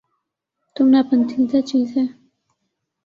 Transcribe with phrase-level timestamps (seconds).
[0.75, 2.05] تم ناپندیدہ چیز ہے